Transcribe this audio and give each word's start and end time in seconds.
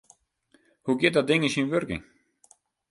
Hoe 0.83 0.95
giet 0.99 1.15
dat 1.15 1.27
ding 1.29 1.43
yn 1.45 1.53
syn 1.55 1.71
wurking? 1.71 2.03